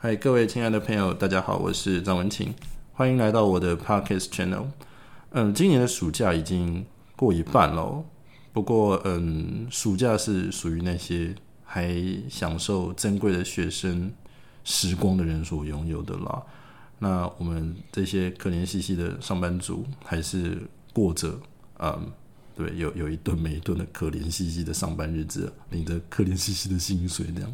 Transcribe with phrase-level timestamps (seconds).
[0.00, 2.54] 嗨，各位亲爱的朋友，大家好，我是张文琴，
[2.92, 4.66] 欢迎来到我的 Podcast Channel。
[5.32, 6.86] 嗯，今年的暑假已经
[7.16, 8.04] 过一半喽，
[8.52, 11.34] 不过嗯，暑假是属于那些
[11.64, 12.00] 还
[12.30, 14.12] 享受珍贵的学生
[14.62, 16.44] 时光的人所拥有的啦。
[17.00, 20.62] 那我们这些可怜兮兮的上班族，还是
[20.92, 21.36] 过着
[21.80, 22.12] 嗯，
[22.54, 27.52] 对，有有一顿没一顿的可怜兮兮的上班日子，领着可怜兮兮的薪水这样。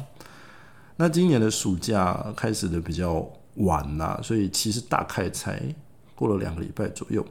[0.97, 5.61] 那今年的暑假开始的比较晚呐，所以其实大概才
[6.15, 7.25] 过了两个礼拜左右。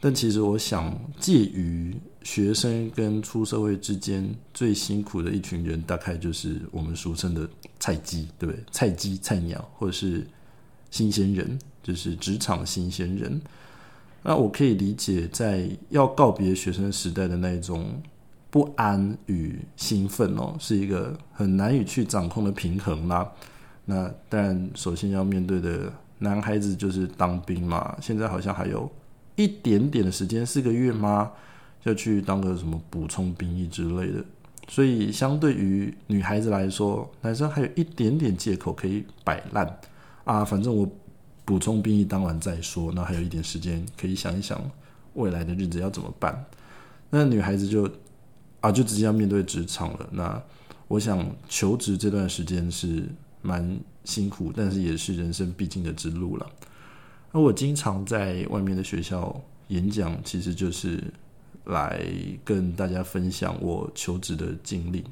[0.00, 7.48] 但其实我想，介于学生跟出社会之间最辛苦的一群人，大概就是我们俗称的
[7.78, 8.64] 菜鸡，对不对？
[8.72, 10.26] 菜鸡、菜鸟，或者是
[10.90, 13.40] 新鲜人，就是职场新鲜人。
[14.22, 18.02] 那我可以理解，在要告别学生时代的那一种。
[18.50, 23.30] 不安与兴奋哦，是一个很难以去掌控的平衡啦。
[23.84, 27.94] 那当然，首先要面对的男孩子就是当兵嘛。
[28.00, 28.90] 现在好像还有
[29.36, 31.30] 一点点的时间，四个月吗？
[31.82, 34.24] 要去当个什么补充兵役之类的。
[34.66, 39.78] 所以，相对于女孩子来说，男生还有一点点借口可以摆烂
[40.24, 40.42] 啊。
[40.42, 40.90] 反正我
[41.44, 44.58] 补充兵役当完再说，那还有一点时间可以想一想
[45.14, 46.44] 未来的日子要怎么办。
[47.10, 47.86] 那女孩子就。
[48.60, 50.08] 啊，就直接要面对职场了。
[50.12, 50.42] 那
[50.88, 53.04] 我想求职这段时间是
[53.42, 56.46] 蛮辛苦，但是也是人生必经的之路了。
[57.32, 61.02] 那我经常在外面的学校演讲，其实就是
[61.66, 62.02] 来
[62.44, 65.04] 跟大家分享我求职的经历。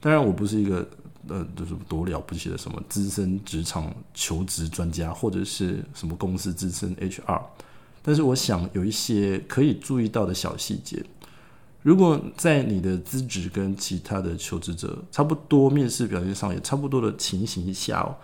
[0.00, 0.88] 当然，我不是一个
[1.28, 7.42] 呃，就是多了不起的什么资深职场求职专家，或者是什么公司资深 HR。
[8.02, 11.04] 但是，我想有一些可以注意到的小细节。
[11.84, 18.16] 如果在你的资质跟其他的求职者差不多，面试表现上也差不多的情形下，哦，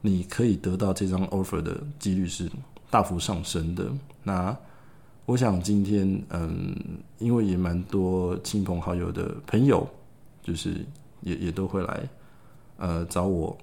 [0.00, 2.50] 你可以得到这张 offer 的几率是
[2.90, 3.88] 大幅上升的。
[4.24, 4.56] 那
[5.26, 6.74] 我想今天，嗯，
[7.20, 9.88] 因为也蛮多亲朋好友的朋友，
[10.42, 10.84] 就是
[11.20, 12.08] 也也都会来，
[12.78, 13.56] 呃，找我，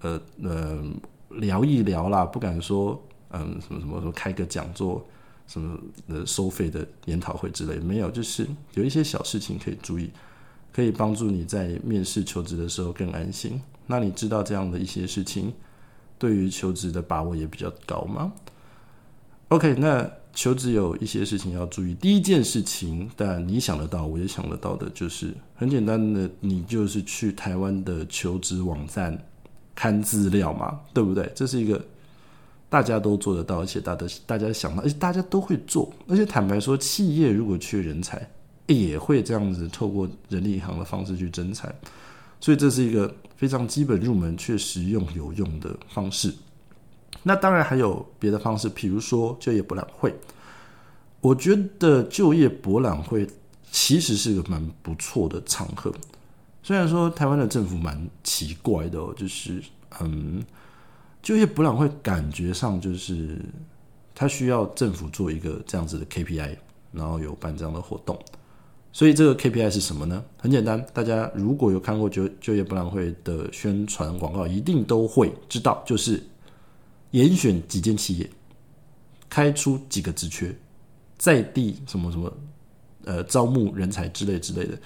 [0.00, 0.82] 呃呃，
[1.28, 2.98] 聊一聊啦，不敢说，
[3.32, 5.06] 嗯，什么什么说开个讲座。
[5.48, 5.76] 什么
[6.06, 10.10] 的收费的研讨会之类没有，就是有一些小事情可以注意，
[10.74, 13.58] 可以帮助你在面试求职的时候更安心。
[13.86, 15.50] 那你知道这样的一些事情，
[16.18, 18.30] 对于求职的把握也比较高吗
[19.48, 21.94] ？OK，那求职有一些事情要注意。
[21.94, 29.18] 第一件事情，但你想得到，我也想得到的，就是很简单的，你就是去台湾的求职网站
[29.74, 31.32] 看资料嘛，对不对？
[31.34, 31.82] 这是一个。
[32.70, 35.90] 大家都做得到，而且大家大家想到，而且大家都会做。
[36.06, 38.28] 而且坦白说，企业如果缺人才，
[38.66, 41.74] 也会这样子透过人力银行的方式去征才。
[42.40, 46.30] 所以这是一个非常基本入门却实用有用的方式。
[47.22, 50.14] 那当然还有别的方式，比如说就业博览会。
[51.22, 53.26] 我觉得就业博览会
[53.72, 55.90] 其实是个蛮不错的场合。
[56.62, 59.62] 虽然说台湾的政府蛮奇怪的，就是
[60.00, 60.44] 嗯。
[61.28, 63.38] 就业博览会感觉上就是
[64.14, 66.56] 它需要政府做一个这样子的 KPI，
[66.90, 68.18] 然后有办这样的活动。
[68.92, 70.24] 所以这个 KPI 是什么呢？
[70.38, 76.26] 很简单，大家如果有看过就就业博览会的宣传广告，一定都会知道，就是
[77.10, 78.30] 严选几间企业，
[79.28, 80.56] 开出几个职缺，
[81.18, 82.32] 在地什么什么
[83.04, 84.78] 呃招募人才之类之类的。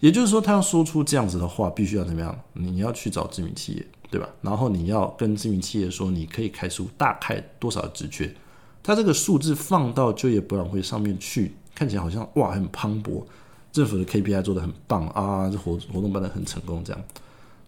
[0.00, 2.38] 也就是说，他要说出这样子的话，必须要怎么样？
[2.54, 3.86] 你要去找知名企业。
[4.10, 4.28] 对吧？
[4.42, 8.34] 然后你要跟知名企业说，你可以开出大概多少职缺？
[8.82, 13.22] 它这个数字放到就业博览会上面去，看起来好像哇很磅礴，
[13.70, 17.00] 政府的 KPI 做的很棒啊，这活活动办的很成功这样。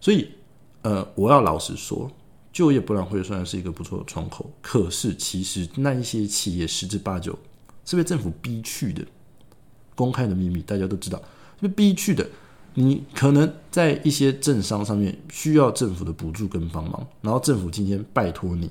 [0.01, 0.27] 所以，
[0.81, 2.11] 呃，我要老实说，
[2.51, 7.39] 就业博览会虽然是一个不错的窗口，可是其实那一些企业十之八九
[7.85, 9.01] 是被政府逼去的，
[9.95, 11.21] 公开的秘密大家都知道，
[11.63, 12.27] 被逼去的。
[12.75, 18.67] 你可能在一些政商上面需要政府的补助跟帮忙，然后政府今天拜托你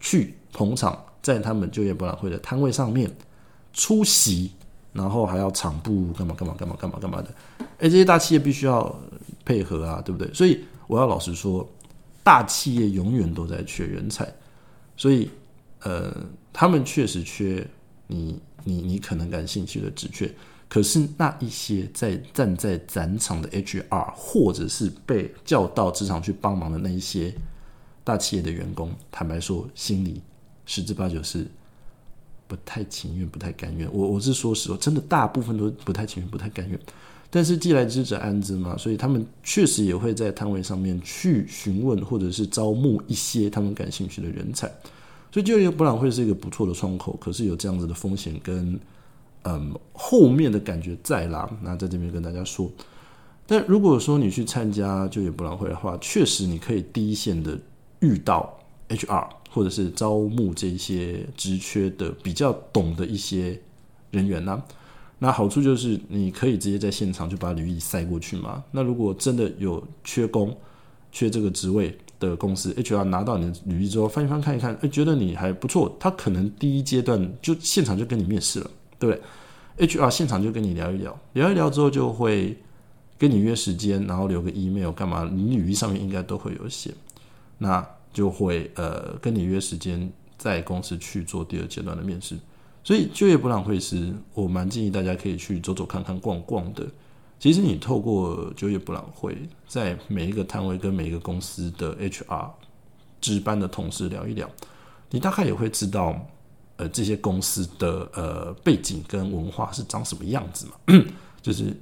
[0.00, 3.14] 去捧场，在他们就业博览会的摊位上面
[3.74, 4.50] 出席，
[4.94, 7.28] 然后还要场部干嘛干嘛干嘛干嘛干嘛的，
[7.58, 8.98] 哎，这些大企业必须要
[9.44, 10.32] 配合啊，对不对？
[10.32, 11.68] 所以我要老实说，
[12.22, 14.26] 大企业永远都在缺人才，
[14.96, 15.28] 所以
[15.80, 16.10] 呃，
[16.54, 17.66] 他们确实缺
[18.06, 20.34] 你你你可能感兴趣的职缺。
[20.72, 27.30] 可是那一些在站在展场的 HR，或者是被叫到职场去帮忙的那一些
[28.02, 30.22] 大企业的员工，坦白说，心里
[30.64, 31.46] 十之八九是
[32.48, 33.86] 不太情愿、不太甘愿。
[33.92, 36.80] 我我是说实话，真的大部分都不太情愿、不太甘愿。
[37.28, 44.66] 但是既来之则安之嘛，所以他们确实也会在摊位上面去询问或者是招募一些他们感兴趣的人才。
[45.30, 48.80] 所以就业博览会是一个不错的窗口，可是有这样子的风险跟
[49.44, 51.48] 嗯后面的感觉再啦。
[51.62, 52.70] 那在这边跟大家说，
[53.46, 57.58] 但如果说你去参加就业博览会的话，确实你可以第一线的
[58.00, 58.58] 遇到
[58.88, 63.60] HR 或者是招募这些职缺的比较懂的一些
[64.10, 64.62] 人员呢。
[65.18, 68.64] 那好处就是你可以直接在现场就把履历塞过去嘛。
[68.72, 70.56] 那如果真的有缺工、
[71.12, 78.70] 缺这个职位，的公司 HR 拿到你的履历之后翻一翻看一看，哎，觉得你还不错，他可能第一阶段就现场就跟你面试了，
[79.02, 79.16] 对不
[79.76, 82.56] 对？HR 现场就跟你聊一聊，聊一聊之后就会
[83.18, 85.28] 跟你约时间，然后留个 email 干嘛？
[85.32, 86.94] 你履历上面应该都会有写，
[87.58, 90.08] 那就会呃跟你约时间
[90.38, 92.38] 在公司去做第二阶段的面试。
[92.84, 96.86] 所以就业博览会是我蛮建议大家可以去走走看看逛逛的。
[97.40, 102.50] 其实你透过就业博览会，在每一个摊位跟每一个公司的 HR
[103.20, 104.48] 值班的同事聊一聊，
[105.10, 106.24] 你大概也会知道，
[106.88, 111.04] 这些公司的呃背景跟文化是长什么样子嘛。
[111.42, 111.76] 就是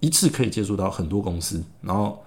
[0.00, 2.22] 一次可以接触到很多公司，然后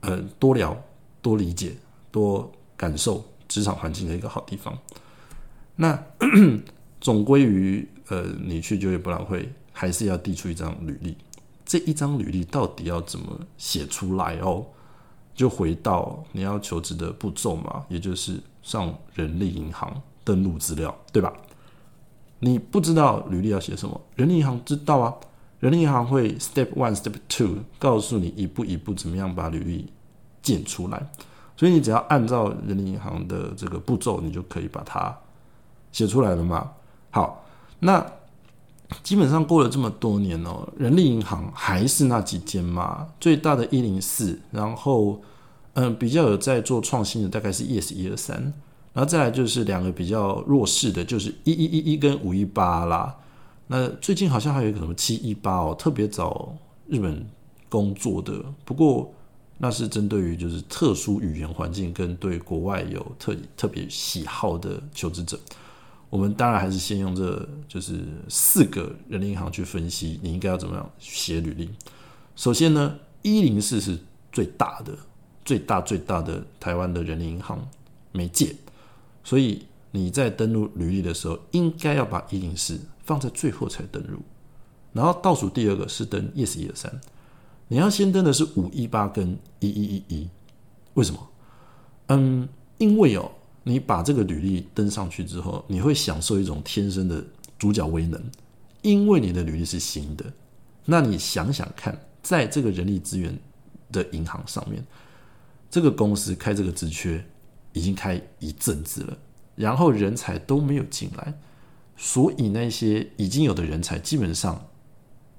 [0.00, 0.76] 呃多聊、
[1.22, 1.76] 多理解、
[2.10, 4.76] 多感受职场环境的一个好地方。
[5.76, 6.00] 那
[7.00, 11.16] 总归于呃，你去就业博览会还是要递出一张履历。
[11.64, 14.66] 这一张履历到底要怎么写出来哦？
[15.34, 21.32] 就回到你要求职的步骤嘛，也就是上人力银行登录资料，对吧？
[22.40, 25.14] 你不知道履历要写什么，人力银行知道啊。
[25.60, 29.92] 人力银行会 step one step two 告诉你一步一步怎么样把履历
[30.42, 31.10] 建出来，
[31.56, 35.16] 所以你只要按照人力银行的这个步骤，你就可以把它
[35.92, 36.72] 写出来了嘛。
[37.10, 37.44] 好，
[37.78, 38.04] 那。
[39.04, 45.22] 基本上过了这么多年哦，人力银行还是那几间嘛，最大的一零四，然后
[45.74, 48.52] 嗯比较有在做创新的大概是 yes 一二三，
[48.92, 53.16] 然后再来就是两个比较弱势的，就是一一一一跟五一八啦。
[53.68, 56.52] 那最近好像还有一个什么七一八哦，特别找
[56.88, 57.24] 日本
[57.68, 59.14] 工作的，不过
[59.58, 65.38] 那是针对于就是特殊语言环境跟对国外有特特别喜好的求职者。
[66.08, 71.70] 我们当然还是先用这就是四个人力银行去分析，你应该要怎么样写履历。
[72.34, 73.96] 首先呢，一零四是
[74.32, 74.92] 最大的、
[75.44, 77.64] 最大最大的台湾的人力银行
[78.10, 78.56] 媒介，
[79.24, 84.18] 所以你在登录履历的时候，应该要把一零四放在最后才登录。
[84.92, 87.00] 然后倒数第二个是登 yes 一二三，
[87.68, 90.28] 你要先登的是五一八跟一一一一，
[90.94, 91.28] 为什么？
[92.08, 93.30] 嗯，因为哦。
[93.62, 97.22] 你把这个履历登上去之后，你会享受一种天生的
[97.58, 98.18] 主角威能，
[98.80, 100.24] 因为你的履历是新的。
[100.86, 103.38] 那你想想看，在这个人力资源
[103.92, 104.82] 的银行上面，
[105.70, 107.22] 这个公司开这个职缺
[107.72, 109.18] 已经开一阵子了，
[109.56, 111.34] 然后人才都没有进来，
[111.96, 114.66] 所以那些已经有的人才基本上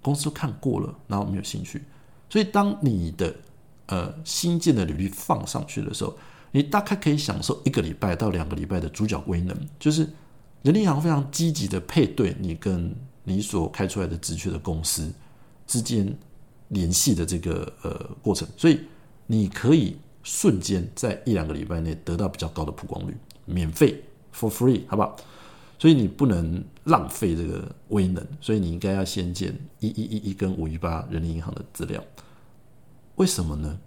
[0.02, 1.84] 公司都看过了，然后没有兴趣。
[2.30, 3.36] 所以当你的
[3.88, 6.18] 呃新建的履历放上去的时候，
[6.52, 10.08] 你大概可以享受一个礼拜到两个礼拜的主角威能，就是
[10.62, 15.12] 人力银行非常积极的配对你跟你所开出来的职缺的公司
[15.68, 16.18] 之间
[16.70, 18.80] 联系的这个呃过程，所以
[19.28, 23.16] 你可以瞬间在一两个礼拜内得到比较高的曝光率，
[23.46, 25.16] 免费 for free，好不好？
[25.80, 32.04] 所以你不能浪费这个威能，所以你应该要先建一一一一跟五一八人力银行的资料，
[33.16, 33.80] 为什么呢？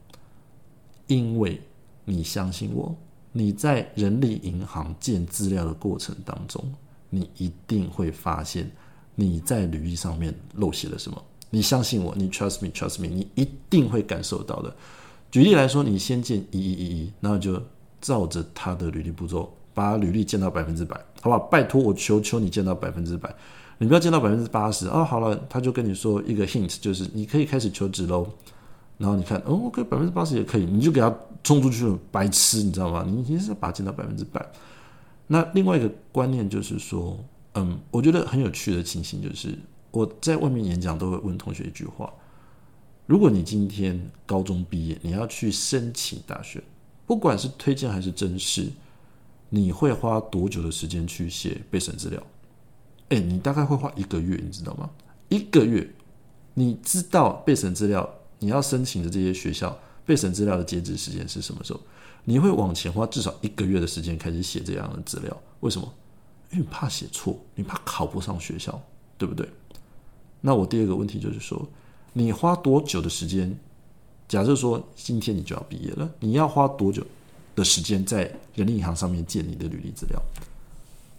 [1.06, 1.60] 因为
[2.04, 2.96] 你相信我，
[3.30, 6.64] 你在人力银行建资料的过程当中，
[7.10, 8.68] 你一定会发现
[9.14, 11.24] 你在履历上面漏写了什么。
[11.50, 14.74] 你相信我，你 trust me，trust me，你一定会感受到的。
[15.34, 17.60] 举例来说，你先建一一一一，然后就
[18.00, 21.40] 照着他的履历步骤，把履历建到百分之百，好不好？
[21.40, 23.34] 拜托我求求你建到百分之百，
[23.78, 25.02] 你不要建到百分之八十哦。
[25.02, 28.24] 好了，他就跟你说一个 hint，就是你可以开始求职喽。
[28.96, 31.12] 然后你看，哦，OK，百分之八十也可以，你就给他
[31.42, 33.04] 冲出去了，白痴，你知道吗？
[33.04, 34.40] 你其实是把它建到百分之百。
[35.26, 37.18] 那另外一个观念就是说，
[37.54, 39.58] 嗯，我觉得很有趣的情形就是，
[39.90, 42.08] 我在外面演讲都会问同学一句话：
[43.06, 46.62] 如果你今天高中毕业，你要去申请大学，
[47.06, 48.72] 不管是推荐还是真试，
[49.50, 52.22] 你会花多久的时间去写备审资料？
[53.10, 54.90] 哎，你大概会花一个月，你知道吗？
[55.28, 55.88] 一个月，
[56.54, 58.08] 你知道备审资料？
[58.38, 61.80] 你要申请的这些学校备审资料的截止时间是什么时候？
[62.24, 65.42] 你会往前花至少一个月的时间开始写这样的资料？
[65.60, 65.92] 为什么？
[66.50, 68.82] 因为怕写错，你怕考不上学校，
[69.18, 69.46] 对不对？
[70.40, 71.66] 那我第二个问题就是说，
[72.14, 73.54] 你花多久的时间？
[74.26, 77.06] 假设说今天你就要毕业了，你要花多久
[77.54, 80.18] 的时间在人力银行上面建你的履历资料？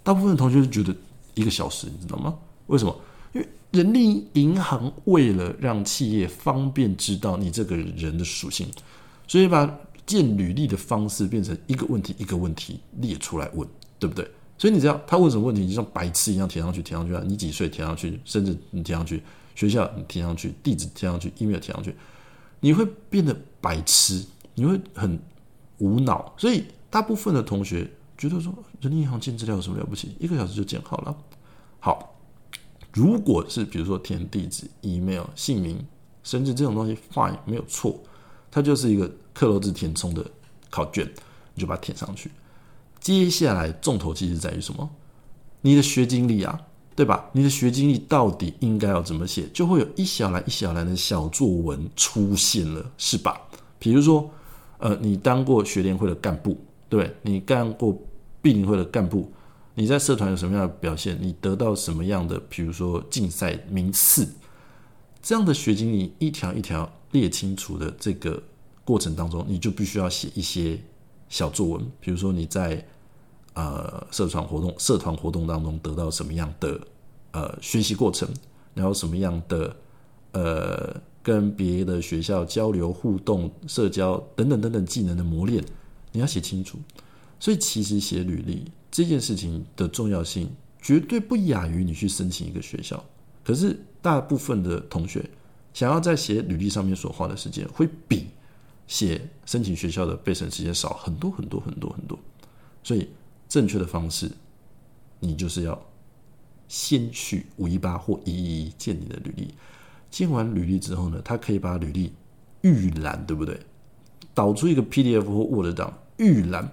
[0.03, 0.97] 大部分同学就觉得
[1.35, 2.35] 一个小时，你知道吗？
[2.67, 2.99] 为什么？
[3.33, 8.67] 因为人力银行为了让企业方便知道你这个人的属性，
[9.27, 13.67] 所以把建履历的方式变成一个问题一个问题列出来问，
[13.99, 14.25] 对不对？
[14.57, 17.21] 所以你知道他问什么问题，你就像白痴一样填上去，填上去啊！
[17.27, 19.21] 你几岁填上去，甚至你填上去
[19.55, 21.95] 学校，你填上去地址，填上去 email 填上去，
[22.59, 25.17] 你会变得白痴，你会很
[25.77, 26.33] 无脑。
[26.38, 30.15] 所以大部分的同学觉得说，人力银行建资料有什么了不起？
[30.19, 31.17] 一个小时就建好了。
[31.79, 32.15] 好，
[32.93, 35.85] 如果是比如说填地址、email、姓名、
[36.24, 38.00] 甚至这种东西，fine 没有错，
[38.51, 40.25] 它就是一个克罗字填充的
[40.69, 41.09] 考卷，
[41.53, 42.31] 你就把它填上去。
[43.00, 44.89] 接下来重头戏是在于什么？
[45.62, 46.59] 你的学经历啊，
[46.95, 47.29] 对吧？
[47.33, 49.45] 你的学经历到底应该要怎么写？
[49.53, 53.35] 就会有一小栏一小栏的小作文出现了，是吧？
[53.77, 54.29] 比如说，
[54.77, 58.01] 呃，你当过学联会的干部，对你干过
[58.41, 59.29] 毕林会的干部，
[59.73, 61.17] 你在社团有什么样的表现？
[61.21, 64.25] 你得到什么样的，比如说竞赛名次？
[65.21, 68.41] 这样的学经历一条一条列清楚的这个
[68.85, 70.79] 过程当中，你就必须要写一些
[71.27, 72.87] 小作文，比如说你在。
[73.55, 76.77] 呃，社团活动，社团活动当中得到什么样的
[77.31, 78.27] 呃学习过程，
[78.74, 79.74] 然后什么样的
[80.33, 85.63] 呃跟别的学校交流互动、社交等等等等技能的磨练，
[86.12, 86.77] 你要写清楚。
[87.39, 90.50] 所以其实写履历这件事情的重要性，
[90.81, 93.01] 绝对不亚于你去申请一个学校。
[93.41, 95.24] 可是大部分的同学
[95.74, 98.27] 想要在写履历上面所花的时间，会比
[98.85, 102.19] 写申请学校的备审时间少很多很多很多很多。
[102.83, 103.07] 所以。
[103.47, 104.31] 正确的方式，
[105.19, 105.79] 你就是要
[106.67, 109.53] 先去五一八或一一一建你的履历。
[110.09, 112.13] 建完履历之后呢，他可以把履历
[112.61, 113.59] 预览，对不对？
[114.33, 116.71] 导出一个 PDF 或 Word 档预览。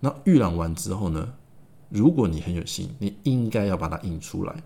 [0.00, 1.34] 那预览完之后呢，
[1.88, 4.62] 如果你很有心，你应该要把它印出来，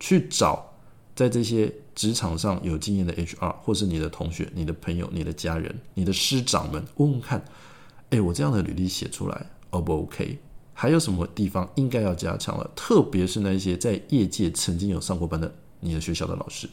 [0.00, 0.72] 去找
[1.14, 7.44] 在这些职场上有经验的 HR，或是你的同学、你的朋友、你的家人、你的师长们问问看：
[8.10, 10.38] 哎，我这样的履历写出来，O 不 OK？
[10.82, 12.68] 还有什么地方应该要加强了？
[12.74, 16.68] 特别是那些在业界曾经有上过班的你的学校的老师，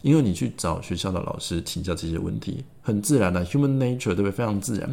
[0.00, 4.30] 因为你去找学校的老师请教这些问题，很自然的，human nature 对不对？
[4.30, 4.88] 非常自然。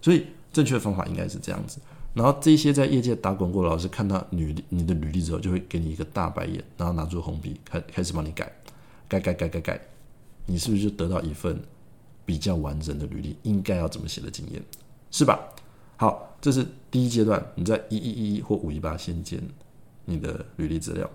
[0.00, 1.78] 所以正确的方法应该是这样子。
[2.12, 8.52] 然后这些在业界打滚过的老师看到履你的履历之后，就会给你一个大白眼，然后拿出红笔开开始帮你改，
[9.06, 9.80] 改改改改改，
[10.46, 11.62] 你是不是就得到一份
[12.26, 13.36] 比较完整的履历？
[13.44, 14.60] 应该要怎么写的经验，
[15.12, 15.38] 是吧？
[16.02, 19.40] 好，这是第一阶段，你在一一一或五一八先建
[20.04, 21.08] 你的履历资料。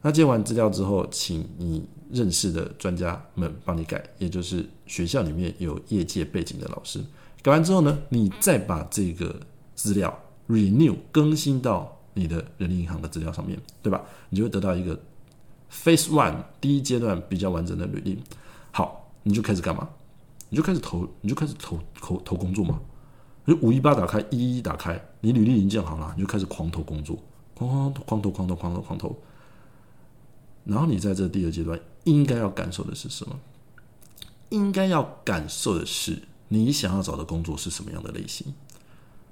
[0.00, 7.04] 那建完资料之后，请你认识的专家们帮你改，也就是学校里面有业界背景的老师。
[7.42, 9.38] 改完之后呢，你再把这个
[9.74, 14.02] 资料 renew 更新到你的人力银行的资料上面，对吧？
[14.30, 14.98] 你就会得到一个
[15.70, 18.18] phase one 第一阶段比较完整的履历。
[18.70, 19.86] 好，你就开始干嘛？
[20.48, 22.80] 你就开始投，你就开始投投投工作嘛。
[23.46, 27.18] 就五一八打开，一一打开，你履历已经建好了，你就开始狂投工作，
[27.56, 29.16] 哐哐哐投，狂投，狂投，狂投。
[30.64, 33.38] 然后你在这第二阶段应该要感受的是什么？
[34.48, 38.46] 应该要感受的是你想要找的工作是什么样的类型？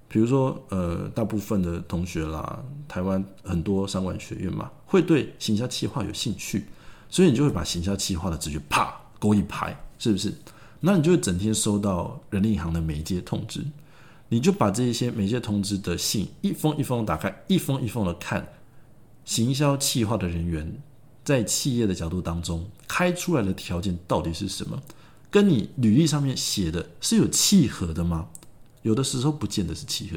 [0.09, 6.67] 比如说，呃，大部分的同学啦，台湾很多商管学院嘛，会对行销企划有兴趣，
[7.09, 10.35] 所以你就会把行销企划的直觉啪勾一排，是不是？
[10.81, 13.65] 那你就会整天收到人力银行的媒介通知。
[14.33, 18.49] 你就把这些媒介通知的信一封一封打开，一封一封的看，
[19.27, 20.81] 行销企划的人员
[21.23, 24.83] 在企业的角度当中开出来的条件到底是什么？
[25.31, 28.31] 跟你履历上面写的是有契合的吗？
[28.81, 30.17] 有的时候不见得是契合，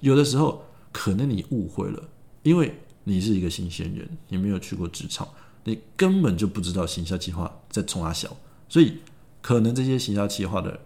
[0.00, 2.10] 有的时候可能你误会了，
[2.42, 5.26] 因为你是一个新鲜人，你没有去过职场，
[5.64, 8.36] 你根本就不知道行销计划在冲阿小，
[8.68, 8.98] 所以
[9.40, 10.78] 可能这些行销计划的。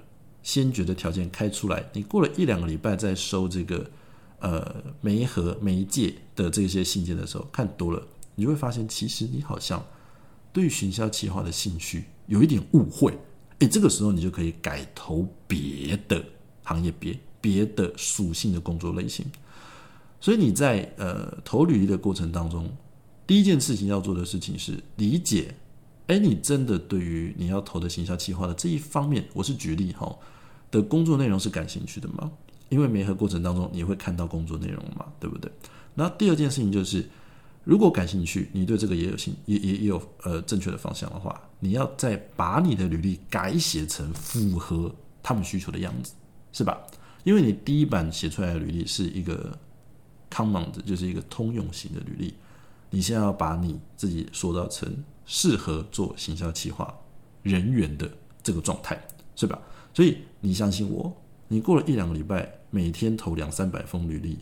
[0.48, 3.90] 先决的条件开出来，你过了一两个礼拜再收这个
[4.38, 8.02] 呃媒和媒介的这些信件的时候，看多了，
[8.34, 9.84] 你就会发现，其实你好像
[10.50, 13.12] 对于行销企划的兴趣有一点误会。
[13.58, 16.24] 诶，这个时候你就可以改投别的
[16.62, 19.26] 行业，别别的属性的工作类型。
[20.18, 22.74] 所以你在呃投履历的过程当中，
[23.26, 25.54] 第一件事情要做的事情是理解，
[26.06, 30.16] 诶，你真的对于你要投的行销企划的这一方面，我是举例哈。
[30.70, 32.30] 的工作内容是感兴趣的吗？
[32.68, 35.50] 因为媒合过程当中你会看到工作内容嘛，对不对？
[35.94, 37.08] 那第二件事情就是，
[37.64, 46.12] 如果感兴趣，你对这个也有兴也也也有呃正确的方向的话，你要再把你的履历改写成符合他们需求的样子，
[46.52, 46.78] 是吧？
[47.24, 49.58] 因为你第一版写出来的履历是一个
[50.30, 52.34] common 的，就是一个通用型的履历，
[52.90, 56.94] 你现在要把你自己塑造成适合做行销企划
[57.42, 58.10] 人员的
[58.42, 58.98] 这个状态，
[59.38, 59.56] 是吧？
[59.94, 61.16] 所以你相信我，
[61.46, 64.36] 你过了一两个礼拜，每天投两三百封履历，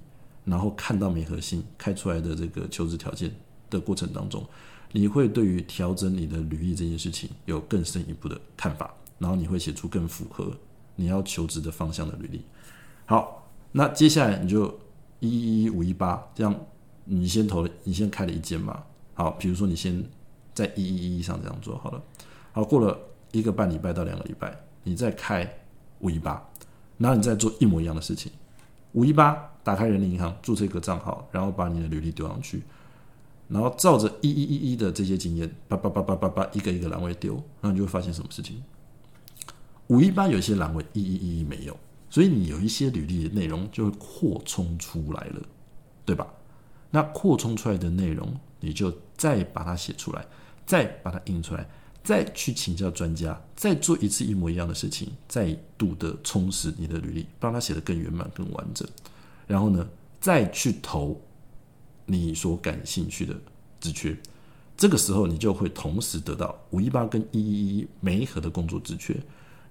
[0.46, 3.30] 然后看到美核心开出来的这个求职条件
[3.68, 4.42] 的过程当中，
[4.92, 10.50] 你会对于调整你的履历这件事情有更深一步的看法，然后你会写出更符合
[10.94, 12.42] 你要求职的方向的履历。
[13.04, 14.66] 好，那接下来你就
[15.20, 16.58] 一一一五一八这样，
[17.04, 18.82] 你先投了，你先开了一间嘛。
[19.12, 20.02] 好，比如说你先
[20.54, 22.02] 在一一一上这样做好了。
[22.52, 22.98] 好，过了
[23.32, 25.46] 一个半礼拜到两个礼拜，你再开
[25.98, 26.40] 五一八，
[26.96, 28.30] 然后你再做一模一样的事情。
[28.92, 32.62] 五一八打开人力银行注册一个账号，然后把你的履历丢上去，
[33.48, 38.62] 然后照着一一一一的这些经验，叭叭叭叭叭叭一个一个栏位丢，然后你就会发现什么事情？
[39.88, 41.76] 五一八有一些栏位一一一一没有。
[42.08, 45.42] 所以你有一些履历的内容就会扩充出来了，
[46.04, 46.24] 对吧？
[46.90, 50.24] 那扩充出来的内容，你就再把它写出来，
[50.64, 51.68] 再把它印出来，
[52.06, 58.86] 再去请教专家，再做一次一模一样的事情，再度的充实你的履历，让它写得更圆满、更完整。
[59.44, 59.84] 然后呢，
[60.20, 61.20] 再去投
[62.04, 63.34] 你所感兴趣的
[63.80, 64.16] 职缺。
[64.76, 69.16] 这个时候，你就会同时得到五一八跟一一一每一盒的工作职缺，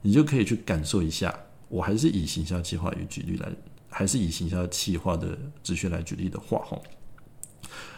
[0.02, 1.34] 你就可以去感受一下。
[1.70, 3.50] 我还是以行销计划与举例来，
[3.88, 6.78] 还是以行销计划的直学来举例的话，哈，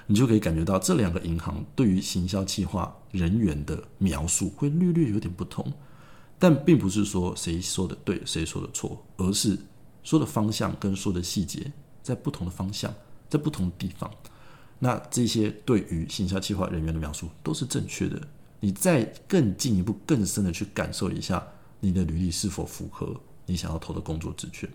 [0.05, 5.71] 你就可以感觉到这两个银行对于行销计划人员的描述会略略有点不同，
[6.39, 9.57] 但并不是说谁说的对，谁说的错，而是
[10.03, 11.71] 说的方向跟说的细节
[12.01, 12.93] 在不同的方向，
[13.29, 14.09] 在不同的地方。
[14.79, 18.21] 那这些对于行销计划人员的描述都是正确的。
[18.59, 21.45] 你再更进一步、更深的去感受一下，
[21.79, 23.15] 你的履历是否符合。
[23.49, 24.69] 你想要投的工作职缺，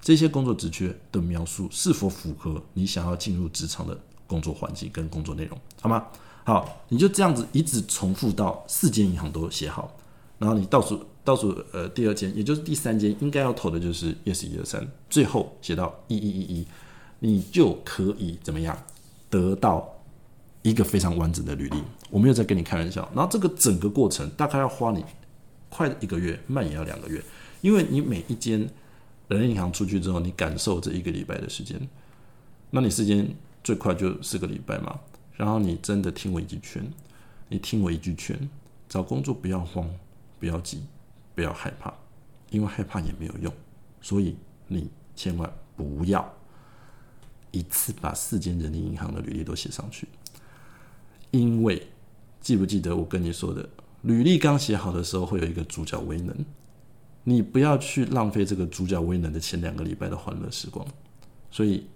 [0.00, 4.00] 这些工作职缺的描述是否符合你想要进入职场的
[4.34, 6.04] 工作环境跟工作内容，好吗？
[6.42, 9.96] 好，你就这样子一直重复到四间银行都写好，
[10.38, 16.66] 然后你倒数倒数呃第二间，也就是第三间应该要投的就是 yes 一二三，最后写到一一一一，
[17.20, 18.76] 你就可以怎么样
[19.30, 19.88] 得到
[20.62, 21.80] 一个非常完整的履历。
[22.10, 25.04] 我没有在跟你开玩笑，然后这个整个过程大概要花你
[25.70, 27.22] 快一个月，慢也要两个月。
[27.60, 28.68] 因为你每一间
[29.28, 31.80] 人银行出去之后，你感受这一个礼拜的时间，
[32.70, 35.00] 那你时间最快就四个礼拜嘛。
[35.32, 36.88] 然后你真的听我一句劝，
[37.48, 38.38] 你听我一句劝，
[38.88, 39.90] 找工作不要慌，
[40.38, 40.84] 不要急，
[41.34, 41.92] 不要害怕，
[42.50, 43.52] 因为害怕也没有用。
[44.00, 44.36] 所以
[44.68, 46.32] 你千万不要
[47.50, 50.06] 一次把四间人力银行的履历都写上去，
[51.32, 51.84] 因为
[52.40, 53.68] 记不记得我跟你说的，
[54.02, 56.36] 履历刚写好的时候会有一个主角威能。
[57.26, 60.86] 你不要去浪费这个主角威能的前两个礼拜的欢乐时光，
[61.50, 61.86] 所以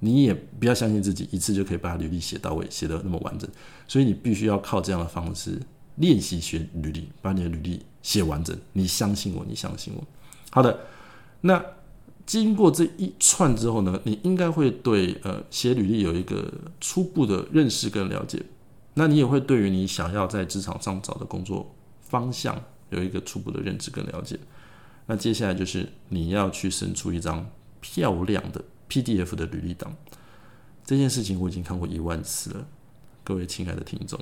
[0.00, 3.48] 你也不要相信自己一次就可以把履历写到位，写的那么完整。
[3.86, 5.60] 所以你必须要靠这样的方式
[5.96, 8.56] 练习学履历，把你的履历写完整。
[8.72, 10.04] 你相信我，你相信我。
[10.50, 10.78] 好的，
[11.40, 11.64] 那
[12.24, 18.42] 经过这一串之后呢，你应该会对呃写履历有一个初步的认识跟了解。
[18.94, 24.38] 那你也会对于你想要在职场上找的工作方向有一个初步的认知跟了解。
[25.06, 27.48] 那接下来就是你要去生出一张
[27.80, 29.94] 漂亮的 PDF 的履历档。
[30.84, 32.66] 这件事情我已经看过一万次了，
[33.22, 34.18] 各位亲爱的听众。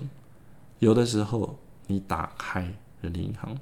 [0.79, 3.57] 有的时候你打开人力银行，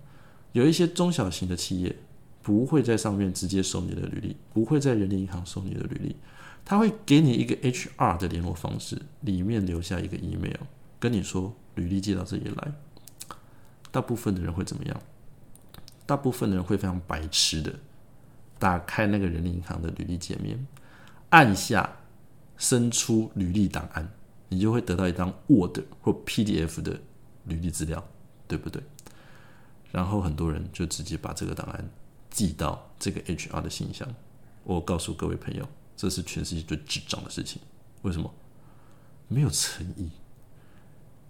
[0.53, 1.95] 有一些中小型的企业
[2.43, 6.17] 不会在上面直接收你的履历，不会在人力银行收你的履历，
[6.65, 10.63] 他会给你一个 HR 的联络方式，里面留下一个 email，
[10.99, 12.73] 跟你说履历寄到这里来。
[13.91, 15.01] 大部分的人会怎么样？
[16.07, 17.73] 大部分的人会非常白痴的，
[18.59, 20.67] 打开那个人力银行的履历界面，
[21.35, 21.97] 按下
[22.57, 24.09] 生出履历档案，
[24.49, 27.01] 你就会得到一张 Word 或 PDF 的
[27.47, 28.07] 履历资料，
[28.47, 28.81] 对不对？
[29.91, 31.91] 然后很多人就直接把这个档案
[32.31, 34.09] 寄到这个 HR 的信箱。
[34.63, 37.61] 我告诉各位朋友，这是全世界最智障的事情。
[38.03, 38.33] 为什么？
[39.27, 40.13] 没有诚意，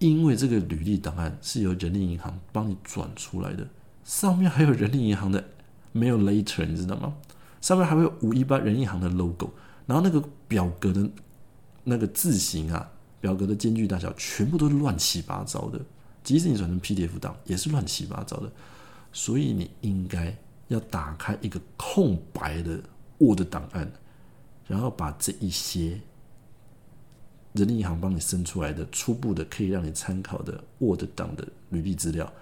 [0.01, 3.67] 因为这个履历档案是由人力银行帮你转出来的。
[4.05, 5.43] 上面还有人力银行的
[5.93, 7.15] 没有 later，你知道吗？
[7.63, 9.55] 上面还会有五一八人银行的 logo，
[9.87, 11.09] 然后那个表格的
[11.83, 15.81] 那个字形啊，表格的间距大小全部都是乱七八糟的，
[16.23, 18.51] 即使你转成 PDF 档也是乱七八糟的。
[19.13, 20.37] 所以你应该
[20.69, 22.81] 要打开一个空白的
[23.19, 23.93] Word 档案，
[24.67, 26.01] 然后把这一些
[27.53, 32.33] 人力银行帮你生出来的初步的可以让你参考的 Word 档的履历资料，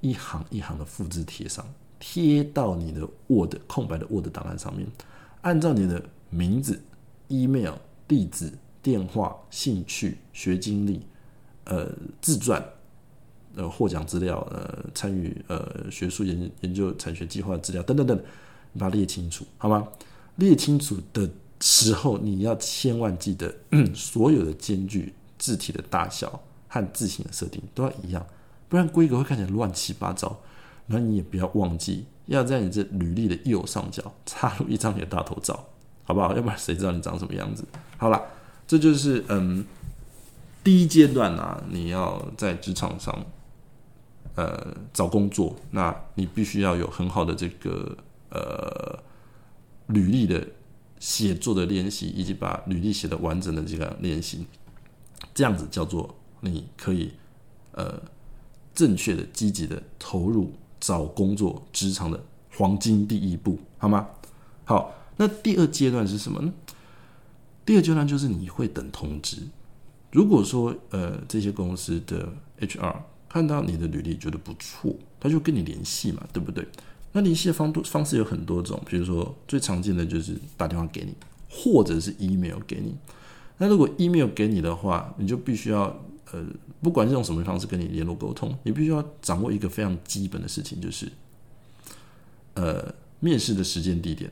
[0.00, 1.66] 一行一行的复制贴上，
[1.98, 4.86] 贴到你的 Word 空白的 Word 档案上面，
[5.40, 6.00] 按照你的
[6.34, 6.82] 名字、
[7.28, 7.74] email、
[8.08, 11.06] 地址、电话、兴趣、学经历、
[11.64, 11.88] 呃
[12.20, 12.62] 自传、
[13.54, 18.18] 呃获奖资料、呃参与呃学术研研究产学计划资料等等等，
[18.72, 19.86] 你把它列清楚，好吗？
[20.36, 21.30] 列清楚的。
[21.60, 23.54] 时候你要千万记得，
[23.94, 28.26] 所有的间距、字体的大小和字形的设定都要一样，
[28.68, 30.38] 不然规格会看起来乱七八糟。
[30.86, 35.66] 那你也不要忘记，要在你这履历的右上角插入一张你的大头照，
[36.04, 36.32] 好不好？
[36.36, 37.64] 要不然谁知道你长什么样子？
[37.98, 38.22] 好了，
[38.66, 39.64] 这就是嗯
[40.62, 43.14] 第一阶段啊，你要在职场上
[44.36, 47.96] 呃找工作，那你必须要有很好的这个
[48.30, 48.98] 呃
[49.88, 50.46] 履历的。
[51.00, 54.46] 写作的练习，以及把履历写的完整的这个练习，
[55.34, 57.12] 这样子叫做你可以
[57.72, 58.00] 呃
[58.74, 62.18] 正确的、积极的投入找工作职场的
[62.56, 64.08] 黄金第一步，好吗？
[64.64, 66.52] 好，那第二阶段是什么呢？
[67.64, 69.38] 第二阶段就是你会等通知。
[70.12, 72.96] 如果说呃这些公司的 HR
[73.28, 76.66] 看到你的履历觉得不错，他就跟你联系嘛，对不对？
[77.12, 81.14] 那联系的方方式有很多种，比如说最常见的就是打电话给你，
[81.48, 82.94] 或者是 email 给你。
[83.58, 85.84] 那如果 email 给你的话，你就必须要
[86.32, 86.44] 呃，
[86.82, 91.10] 不管是用什么方式跟你联络沟通，你必须要掌握一个非常基本的事情，就是
[92.54, 94.30] 呃，面试的时间地点，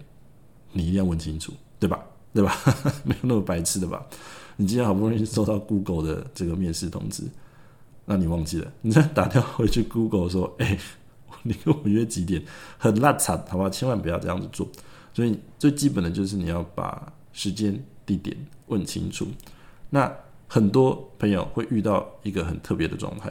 [0.72, 1.98] 你一定要问清楚，对吧？
[2.32, 2.56] 对吧？
[3.04, 4.04] 没有那么白痴的吧？
[4.56, 7.24] 你今天好不容易收到 Google 的这个面试通知，
[8.06, 10.78] 那你忘记了，你再打电话回去 Google 说，哎。
[11.44, 12.40] 你跟我约几点？
[12.78, 13.68] 很烂惨，好吧？
[13.68, 14.68] 千万不要这样子做。
[15.12, 18.36] 所以最基本的就是你要把时间、地点
[18.68, 19.26] 问清楚。
[19.90, 20.14] 那
[20.46, 23.28] 很多朋友会遇到一个很特别的状态，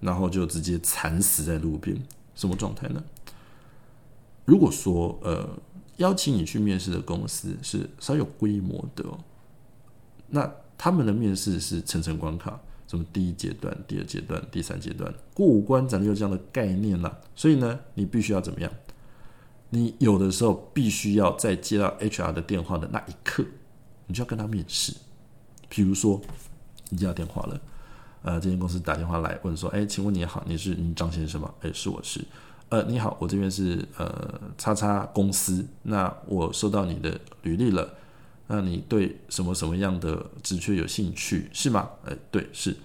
[0.00, 1.94] 然后就直接惨死在路边。
[2.34, 3.04] 什么状态呢？
[4.46, 5.46] 如果说呃
[6.00, 9.04] 邀请你去面试的公司是稍有规模的，
[10.28, 12.60] 那他们的面试是层层关卡。
[12.88, 18.72] 什么第一阶段、第二阶段、第三阶段过五关斩六将的概念了，所以呢，你必须要怎么样？
[19.68, 23.44] 你有的时候必须要在接到 HR 的电话的那一刻，
[24.08, 24.92] 你就要跟他面试。
[25.68, 26.20] 比如说，
[26.88, 27.60] 你接到电话了，
[28.22, 32.20] 呃，这间公司打电话来问说：“哎，请问你好，你是你张先生吗？”“哎，是我是。
[32.70, 37.96] ”“呃，你好，我这边是呃叉叉公司，那我收到你的履历了。”
[38.52, 41.88] 那你对什么什么样的职缺有兴趣是吗？
[42.04, 42.76] 哎，对，是。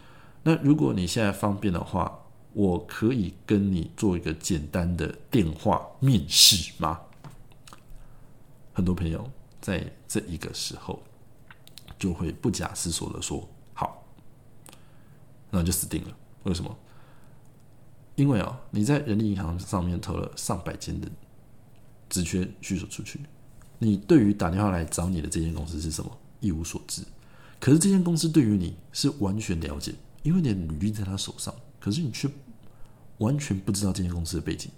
[0.43, 2.19] 那如果你现在方便的话，
[2.54, 7.02] 我可以跟你做一个简单的电话面试吗？
[8.74, 9.28] 很多朋友
[9.60, 11.02] 在这一个时候
[11.98, 14.04] 就会不假思索的说好，
[15.50, 16.15] 那就死定了。
[16.43, 16.78] 为什么？
[18.15, 21.08] 因为啊，你在人力银行上面投了上百间的
[22.10, 23.19] 职缺，举手出去。
[23.78, 27.01] 你对于打电话来找你的这间公司是什么一无所知，
[27.60, 32.30] 可是这间公司对于你是完全了解，因为你的履历在他手上，可是你却
[33.17, 34.71] 完全不知道这间公司的背景，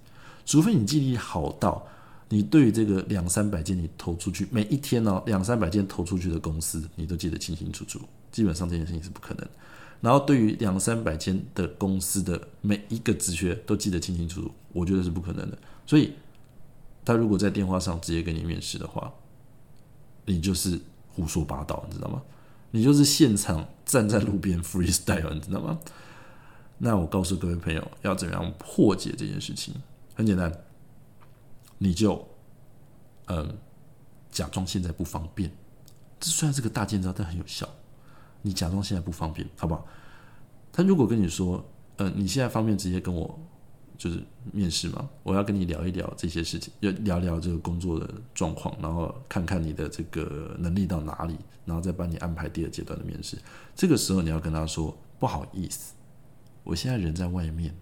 [0.46, 1.86] 除非你记忆力好到
[2.30, 9.48] 你对于这个两三百件你投出去每一天呢两三百件投出去的公司你都记得清清楚楚，基本上这件事情是不可能。
[10.02, 16.14] 然后对于两三百间的公司的每一个职缺都记得清清楚楚，我觉得是不可能的，所以。
[17.06, 19.14] 他如果在电话上直接跟你面试的话，
[20.26, 22.22] 你就是胡说八道，你知道吗？
[22.72, 25.80] 你就是现场站在路边 freestyle，你知道吗？
[26.80, 29.74] 那我告诉各位朋友，要怎样破解这件事情？
[30.16, 30.52] 很简单，
[31.78, 32.28] 你就
[33.28, 33.58] 嗯
[34.30, 35.50] 假装现在不方便，
[36.20, 37.70] 这虽然是个大剑招，但很有效。
[38.48, 39.86] 你假装现在不方便，好不好？
[40.72, 41.64] 他如果跟你说，
[41.98, 43.40] 嗯，你现在方便直接跟我。
[43.98, 53.36] 就是面试嘛，我要跟你聊一聊这些事情，要聊聊这个工作的状况，然后看看你的这个能力到哪里，然后再帮你安排第二阶段的面试。
[53.74, 55.96] 这个时候你要跟他说：“不好意思，
[56.64, 57.76] 我现在人在外面，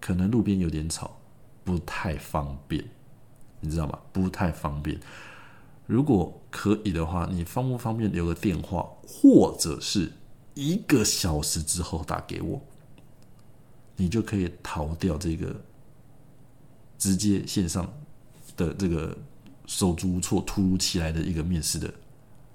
[0.00, 1.20] 可能路边有点吵，
[1.62, 2.82] 不太方便，
[3.60, 3.98] 你知道吗？
[4.10, 4.98] 不太方便。
[5.88, 10.12] 如果可以的话，你方不方便留个电话，或者是
[10.54, 12.60] 一个小时之后打给我？”
[13.96, 15.56] 你就可以逃掉这个
[16.96, 17.92] 直接线上
[18.56, 19.16] 的这个
[19.66, 21.92] 手足无措、突如其来的一个面试的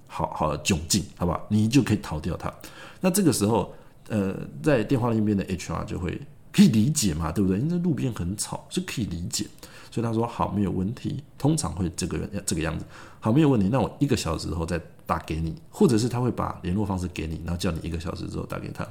[0.07, 1.45] 好好的窘境，好不好？
[1.49, 2.53] 你就可以逃掉它。
[3.01, 3.73] 那这个时候，
[4.07, 7.59] 呃，在电话那边的 HR 就会可以理解嘛，对不对？
[7.59, 9.45] 因为路边很吵，是可以理解。
[9.91, 11.23] 所以他说好，没有问题。
[11.37, 12.85] 通常会这个人这个样子。
[13.23, 13.69] 好，没有问题。
[13.69, 18.85] 那我一个小时后再打给你，或者是他会把联络方式给你，然后叫你一个小时之后打给他。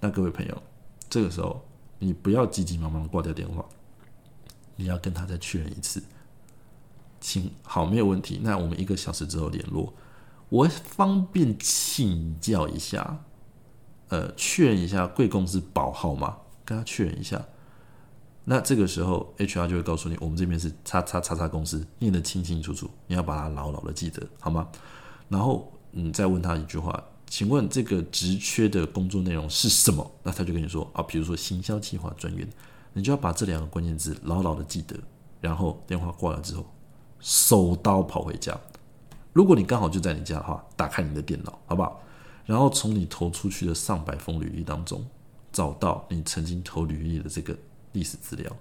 [0.00, 0.62] 那各位朋友，
[1.08, 1.64] 这个时候
[2.00, 3.64] 你不要急急忙忙挂掉电话，
[4.74, 6.02] 你要跟他再确认一次。
[7.20, 8.40] 请好，没有问题。
[8.42, 9.94] 那我们一个小时之后联络，
[10.48, 13.22] 我方便请教一下，
[14.08, 16.38] 呃，确认一下贵公司保号吗？
[16.64, 17.40] 跟他确认一下。
[18.44, 24.66] 那这个时候，HR 就会告诉你，我们这边是叉叉叉叉公司，念得清清楚楚，你要把它牢牢的记得，好吗？
[25.28, 30.10] 然后你再问他一句话，请问这个职缺的工作内容是什么？
[30.22, 32.48] 那他就跟你说啊，比如说行销计划专员，
[32.92, 34.96] 你就要把这两个关键字牢牢的记得，
[35.40, 36.66] 然后电话挂了之后。
[37.20, 38.58] 手刀跑回家。
[39.34, 42.00] 如果你刚好就在你家的话，打开你的电脑，好不好？
[42.46, 45.06] 然后从你投出去的上百封履历当中，
[45.52, 47.54] 找到你曾经投履历的这个
[47.92, 48.56] 历史资料，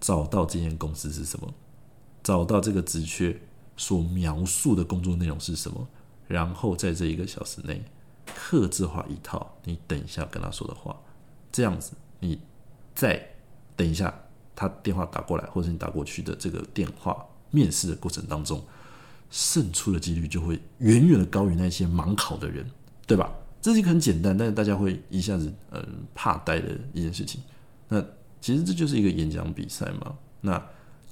[0.00, 1.52] 找到这间公司是什么，
[2.22, 3.40] 找到这个职缺
[3.76, 5.86] 所描述的工作内容是什么，
[6.28, 7.82] 然后在这一个小时内，
[8.34, 10.96] 刻字化一套你等一下跟他说的话，
[11.52, 12.40] 这样子，你
[12.94, 13.30] 再
[13.76, 14.14] 等一下
[14.56, 17.26] 他电话打过来，或者你打过去的这个电话。
[17.50, 18.60] 面试的过程当中，
[19.30, 22.68] 胜出的几率就会远远的高于那些盲考的人，
[23.06, 23.32] 对吧？
[23.62, 27.40] 这是一个很简单，但是大家会一下子嗯怕呆的一件事情。
[27.86, 28.04] 那
[28.44, 30.14] 其实这就是一个演讲比赛嘛。
[30.42, 30.62] 那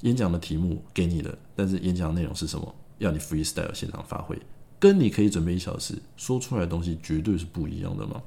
[0.03, 2.75] 演讲的题目给你了，但是演讲内容是什么？
[2.99, 4.39] 要你 freestyle 现场发挥，
[4.79, 8.23] 跟你可以准备一小时说出来的东西绝对是不一样的嘛，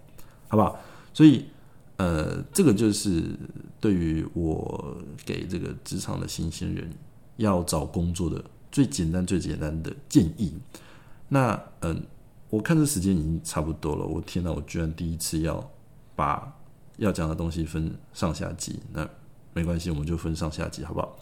[0.48, 0.80] 好不好？
[1.14, 1.46] 所以
[1.98, 3.22] 呃，这个就是
[3.80, 6.90] 对于我给这个职场的新鲜人。
[7.38, 8.42] 要找工作的
[8.72, 10.54] 最简单、最简单的建议。
[11.28, 12.02] 那嗯，
[12.50, 14.06] 我看这时间已经差不多了。
[14.06, 15.70] 我天哪，我居然第一次要
[16.16, 16.50] 把
[16.98, 18.80] 要讲的东西分上下集。
[18.94, 19.08] 那
[19.54, 21.18] 没关系，我们就分上下集，好不好？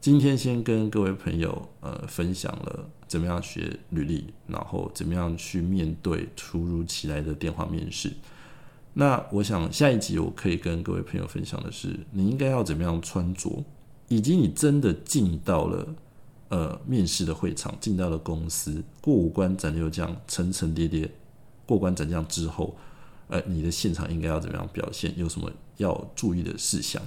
[0.00, 8.12] 今天先跟各位朋友呃分享了怎么样学履历，然后怎么样去面对突如其来的电话面试。
[8.94, 13.64] 那我想下一集我可以跟各位朋友分享的是，你应该要怎么样穿着。
[14.08, 15.94] 以及你真的进到了
[16.48, 21.10] 呃面试的会场，进到了公司，过五关斩六将，层层叠叠
[21.64, 22.76] 过关斩将之后，
[23.32, 25.10] 呃，你的现场应该要怎么样表现？
[25.16, 27.00] 有什么要注意的事项？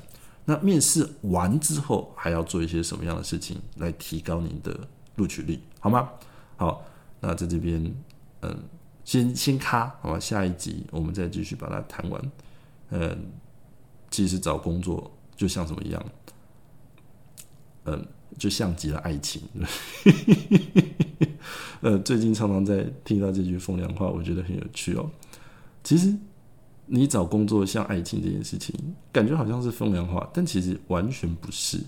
[0.45, 4.75] 那面试完之后还要做一些什么样的事情来提高您的
[5.17, 5.59] 录取率？
[5.79, 6.09] 好吗？
[6.57, 6.83] 好，
[7.19, 7.93] 那在这边
[8.41, 8.57] 嗯，
[9.03, 10.19] 先先卡，好吧？
[10.19, 12.31] 下一集我们再继续把它谈完。
[12.89, 13.27] 嗯，
[14.09, 16.03] 其实找工作就像什么一样？
[17.85, 18.03] 嗯，
[18.39, 19.43] 就像极了爱情。
[21.81, 25.07] 呃，最近常常在听到这句风凉话，我觉得很有趣哦。
[25.85, 26.13] 其实
[26.85, 28.75] 你找工作像爱情这件事情，
[29.13, 31.79] 感觉好像是风凉话，但其实完全不是。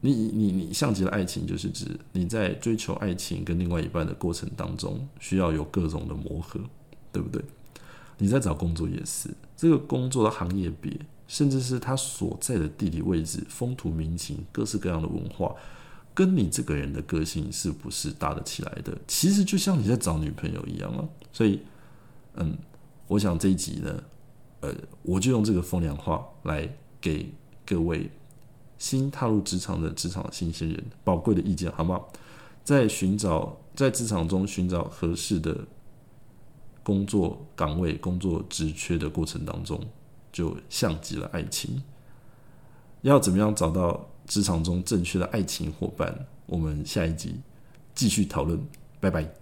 [0.00, 6.60] 你你你像极了爱情，就是指你在追求爱情跟另外一半的过程当中，需要有各种的磨合，
[7.10, 7.42] 对不对？
[8.18, 10.96] 你在找工作也是，这个工作的行业别。
[11.26, 15.54] 甚至是他所在的地理位置、风土民情、各式各样的文化，
[16.14, 18.96] 跟你这个人的个性是不是搭得起来的？
[19.06, 21.06] 其实就像你在找女朋友一样啊。
[21.30, 21.60] 所以，
[22.38, 22.56] 嗯，
[23.06, 24.02] 我想这一集呢，
[24.60, 26.68] 呃，我就用这个风凉话来
[27.00, 27.32] 给
[27.66, 28.10] 各位
[28.78, 32.00] 新踏入职场的职场新鲜人宝贵的意见，好吗？
[32.64, 35.66] 在寻找在职场中寻找合适的
[36.82, 39.80] 工作岗位、工作职缺的过程当中。
[40.30, 41.82] 就像极了爱情，
[43.00, 46.26] 要怎么样找到职场中正确的爱情伙伴？
[46.46, 47.34] 我们下一集
[47.94, 48.60] 继续讨论，
[49.00, 49.37] 拜拜。